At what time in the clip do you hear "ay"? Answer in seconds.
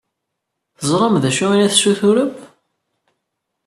1.51-1.59